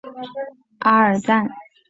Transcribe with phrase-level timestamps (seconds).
[0.79, 1.47] 阿尔赞。